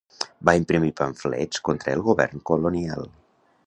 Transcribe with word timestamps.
Va 0.49 0.55
imprimir 0.59 0.89
pamflets 1.01 1.63
contra 1.69 1.95
el 1.99 2.05
govern 2.11 2.45
colonial. 2.53 3.11